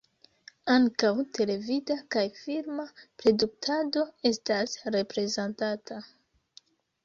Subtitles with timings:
[0.75, 2.87] Ankaŭ televida kaj filma
[3.21, 6.03] produktado estas reprezentata.